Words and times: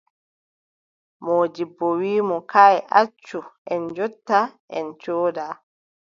Moodibbo 1.23 1.85
wii 1.99 2.21
mo: 2.27 2.37
kaay, 2.51 2.75
accu 2.99 3.39
en 3.71 3.81
njotta, 3.89 4.39
en 4.77 4.87
cooda. 5.01 5.45